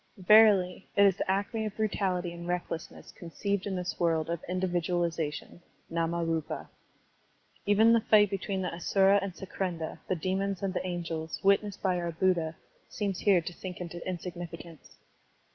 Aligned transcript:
Verily, 0.17 0.87
it 0.95 1.05
is 1.05 1.17
the 1.17 1.29
acme 1.29 1.63
of 1.67 1.75
brutality 1.77 2.31
and 2.33 2.47
recklessness 2.47 3.11
conceived 3.11 3.67
in 3.67 3.75
this 3.75 3.99
world 3.99 4.31
of 4.31 4.43
indi 4.49 4.65
vidualization 4.65 5.59
(ndmariipa). 5.91 6.67
Even 7.67 7.93
the 7.93 8.01
fight 8.01 8.31
between 8.31 8.63
the 8.63 8.69
Astira 8.73 9.19
and 9.23 9.35
Sakrendra, 9.35 9.99
the 10.07 10.15
demons 10.15 10.63
and 10.63 10.73
the 10.73 10.83
angels, 10.83 11.39
witnessed 11.43 11.83
by 11.83 11.99
our 11.99 12.11
Buddha, 12.11 12.55
seems 12.89 13.19
here 13.19 13.41
to 13.41 13.53
sink 13.53 13.79
into 13.79 14.03
insignificance. 14.07 14.95